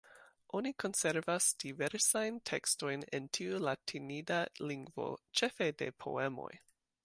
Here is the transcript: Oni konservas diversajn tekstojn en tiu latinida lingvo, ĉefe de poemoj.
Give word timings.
Oni 0.59 0.69
konservas 0.83 1.49
diversajn 1.63 2.39
tekstojn 2.51 3.05
en 3.19 3.29
tiu 3.39 3.61
latinida 3.69 4.41
lingvo, 4.73 5.09
ĉefe 5.41 5.73
de 5.83 5.95
poemoj. 6.07 6.53